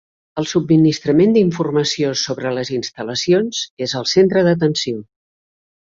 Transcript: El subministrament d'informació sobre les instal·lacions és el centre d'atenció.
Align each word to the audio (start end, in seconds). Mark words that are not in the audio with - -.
El 0.41 0.45
subministrament 0.51 1.35
d'informació 1.35 2.13
sobre 2.23 2.55
les 2.59 2.73
instal·lacions 2.79 3.61
és 3.89 3.97
el 4.01 4.09
centre 4.17 4.45
d'atenció. 4.49 5.07